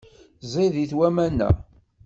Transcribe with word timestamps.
Ẓidit 0.51 0.91
waman-a. 0.97 1.49